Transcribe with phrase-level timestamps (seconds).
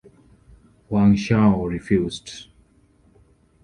[0.89, 2.47] Wang Chao refused.